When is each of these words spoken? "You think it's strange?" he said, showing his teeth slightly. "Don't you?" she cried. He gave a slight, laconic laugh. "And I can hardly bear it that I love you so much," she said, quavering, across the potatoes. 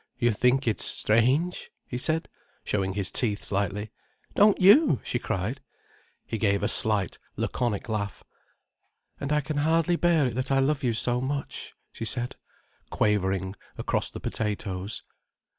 "You 0.17 0.31
think 0.31 0.67
it's 0.67 0.83
strange?" 0.83 1.69
he 1.85 1.99
said, 1.99 2.27
showing 2.63 2.95
his 2.95 3.11
teeth 3.11 3.43
slightly. 3.43 3.91
"Don't 4.33 4.59
you?" 4.59 4.99
she 5.03 5.19
cried. 5.19 5.61
He 6.25 6.39
gave 6.39 6.63
a 6.63 6.67
slight, 6.67 7.19
laconic 7.35 7.87
laugh. 7.87 8.23
"And 9.19 9.31
I 9.31 9.41
can 9.41 9.57
hardly 9.57 9.97
bear 9.97 10.25
it 10.25 10.33
that 10.33 10.51
I 10.51 10.57
love 10.57 10.81
you 10.83 10.95
so 10.95 11.21
much," 11.21 11.75
she 11.91 12.05
said, 12.05 12.35
quavering, 12.89 13.53
across 13.77 14.09
the 14.09 14.19
potatoes. 14.19 15.03